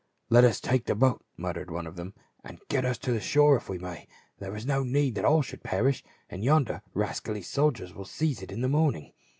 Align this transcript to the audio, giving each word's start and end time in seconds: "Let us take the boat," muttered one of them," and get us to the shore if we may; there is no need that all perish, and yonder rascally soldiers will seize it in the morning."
"Let 0.31 0.43
us 0.45 0.59
take 0.59 0.85
the 0.87 0.95
boat," 0.95 1.23
muttered 1.37 1.69
one 1.69 1.85
of 1.85 1.95
them," 1.95 2.15
and 2.43 2.57
get 2.69 2.85
us 2.85 2.97
to 2.97 3.11
the 3.11 3.19
shore 3.19 3.55
if 3.55 3.69
we 3.69 3.77
may; 3.77 4.07
there 4.39 4.55
is 4.55 4.65
no 4.65 4.81
need 4.81 5.13
that 5.13 5.25
all 5.25 5.43
perish, 5.43 6.03
and 6.27 6.43
yonder 6.43 6.81
rascally 6.95 7.43
soldiers 7.43 7.93
will 7.93 8.05
seize 8.05 8.41
it 8.41 8.51
in 8.51 8.61
the 8.61 8.67
morning." 8.67 9.13